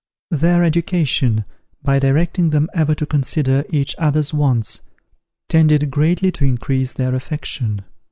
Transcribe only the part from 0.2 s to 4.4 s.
Their education, by directing them ever to consider each other's